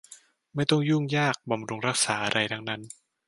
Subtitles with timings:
[0.55, 2.81] ไม่ต้องยุ่งยากบำรุงรักษาอะไรทั้งนั้น